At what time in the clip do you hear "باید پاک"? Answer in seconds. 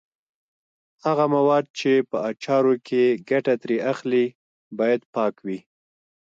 4.79-5.35